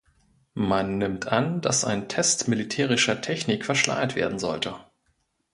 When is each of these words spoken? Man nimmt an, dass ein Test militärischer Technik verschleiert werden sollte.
Man 0.55 0.97
nimmt 0.97 1.27
an, 1.27 1.61
dass 1.61 1.85
ein 1.85 2.07
Test 2.09 2.47
militärischer 2.47 3.21
Technik 3.21 3.65
verschleiert 3.67 4.15
werden 4.15 4.39
sollte. 4.39 4.73